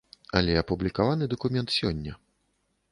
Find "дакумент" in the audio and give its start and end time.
1.35-1.69